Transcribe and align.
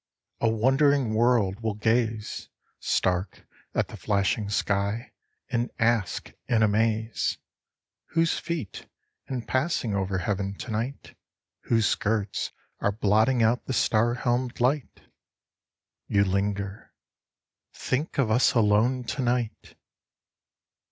a 0.41 0.49
wondering 0.49 1.13
world 1.13 1.59
will 1.59 1.77
Stark, 2.79 3.45
at 3.75 3.89
the 3.89 3.95
flashing 3.95 4.49
sky, 4.49 5.11
and 5.51 5.69
ask 5.77 6.31
in 6.47 6.63
amaze" 6.63 7.37
Whose 8.15 8.39
feet, 8.39 8.87
in 9.27 9.43
passing 9.43 9.93
over 9.93 10.17
heaven 10.17 10.55
to 10.55 10.71
night, 10.71 11.15
Whose 11.65 11.85
skirts, 11.85 12.51
are 12.79 12.91
blotting 12.93 13.43
out 13.43 13.65
the 13.65 13.73
star 13.73 14.15
helmed 14.15 14.59
light?" 14.59 15.01
You 16.07 16.23
linger... 16.23 16.93
think 17.71 18.17
of 18.17 18.31
us 18.31 18.55
alone 18.55 19.03
to 19.03 19.21
night 19.21 19.75